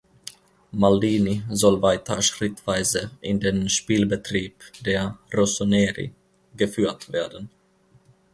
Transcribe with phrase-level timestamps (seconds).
[0.73, 6.11] Maldini soll weiter schrittweise in den Spielbetrieb der "Rossoneri"
[6.57, 7.51] geführt werden.